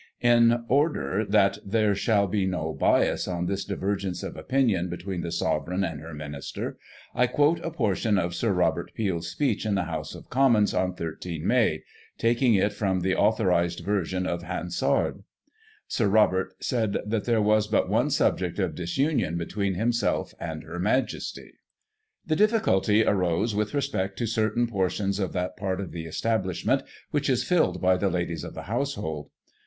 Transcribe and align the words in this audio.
In 0.21 0.65
order 0.67 1.23
that 1.29 1.59
there 1.63 1.93
shall 1.93 2.25
be 2.25 2.47
no 2.47 2.73
bias 2.73 3.27
on 3.27 3.45
this 3.45 3.63
divergence 3.63 4.23
of 4.23 4.35
opinion 4.35 4.89
between 4.89 5.21
the 5.21 5.31
Sovereign 5.31 5.83
and 5.83 6.01
her 6.01 6.11
Minister, 6.15 6.79
I 7.13 7.27
quote 7.27 7.59
a 7.59 7.69
portion 7.69 8.17
of 8.17 8.33
Sir 8.33 8.51
Robert 8.51 8.95
Peel's 8.95 9.29
speech 9.29 9.63
in 9.63 9.75
the 9.75 9.83
House 9.83 10.15
of 10.15 10.27
Commons, 10.31 10.73
on 10.73 10.95
13 10.95 11.45
May, 11.45 11.83
taking 12.17 12.55
it 12.55 12.73
from 12.73 13.01
the 13.01 13.13
authorised 13.15 13.81
version 13.85 14.25
of 14.25 14.41
Hansard, 14.41 15.21
Sir 15.87 16.07
Robert 16.07 16.55
said 16.59 16.97
that 17.05 17.25
there 17.25 17.39
was 17.39 17.67
but 17.67 17.87
one 17.87 18.09
subject 18.09 18.57
of 18.57 18.73
disunion 18.73 19.37
between 19.37 19.75
himself 19.75 20.33
and 20.39 20.63
Her 20.63 20.79
Majesty. 20.79 21.41
Digitized 21.41 21.53
by 21.53 22.33
Google 22.33 22.37
90 22.37 22.37
GOSSIP. 22.37 22.37
[1839 22.37 22.37
"The 22.37 22.41
difficulty 22.47 23.05
arose 23.05 23.53
with 23.55 23.73
respect 23.75 24.17
to 24.17 24.25
certain 24.25 24.65
portions 24.65 25.19
of 25.19 25.33
that 25.33 25.55
part 25.55 25.79
of 25.79 25.91
the 25.91 26.05
establishment 26.05 26.81
which 27.11 27.29
is 27.29 27.43
filled 27.43 27.79
by 27.79 27.95
the 27.97 28.09
Ladies 28.09 28.43
of 28.43 28.55
the 28.55 28.63
household. 28.63 29.29